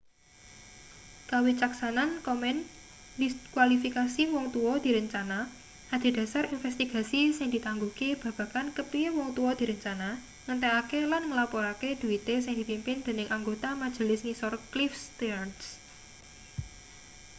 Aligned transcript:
kawicaksanan 1.31 2.09
komen 2.27 2.57
ndiskualifikasi 3.17 4.21
wong 4.33 4.45
tua 4.55 4.73
direncana 4.85 5.39
adhedhasar 5.95 6.45
investigasi 6.55 7.21
sing 7.37 7.47
ditangguhke 7.55 8.09
babagan 8.23 8.67
kepiye 8.77 9.09
wong 9.17 9.29
tua 9.37 9.51
direncana 9.59 10.09
ngentekake 10.45 10.99
lan 11.11 11.23
nglaporake 11.31 11.89
dhuite 12.01 12.35
sing 12.43 12.53
dipimpin 12.59 12.97
dening 13.05 13.29
anggota 13.37 13.69
majelis 13.81 14.21
ngisor 14.25 14.53
cliff 14.71 14.93
stearns 15.05 15.61